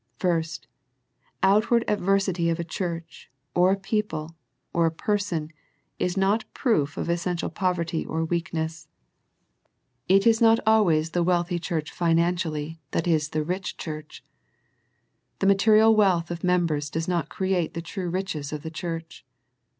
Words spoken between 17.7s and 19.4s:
the true riches of the church.